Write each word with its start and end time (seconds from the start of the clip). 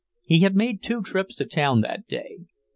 He 0.23 0.39
had 0.39 0.55
made 0.55 0.81
two 0.81 1.03
trips 1.03 1.35
to 1.35 1.45
town 1.45 1.81
that 1.81 2.07
day. 2.07 2.47